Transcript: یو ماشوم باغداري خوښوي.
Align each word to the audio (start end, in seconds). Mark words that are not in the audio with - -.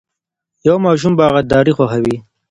یو 0.67 0.75
ماشوم 0.85 1.13
باغداري 1.19 1.73
خوښوي. 1.77 2.15